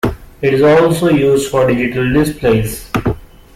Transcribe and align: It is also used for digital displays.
It 0.41 0.55
is 0.55 0.63
also 0.63 1.09
used 1.09 1.51
for 1.51 1.67
digital 1.67 2.11
displays. 2.11 2.89